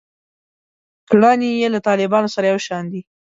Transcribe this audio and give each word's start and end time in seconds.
کړنې 1.09 1.49
یې 1.59 1.67
له 1.73 1.79
طالبانو 1.87 2.33
سره 2.35 2.45
یو 2.51 2.59
شان 2.67 2.83
دي. 2.91 3.01